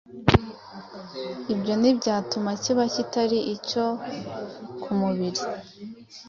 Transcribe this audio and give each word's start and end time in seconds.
ibyo 1.53 1.73
ntibyatuma 1.79 2.51
kiba 2.63 2.83
kitari 2.93 3.39
icyo 3.55 3.85
ku 4.81 4.91
mubiri. 4.99 5.41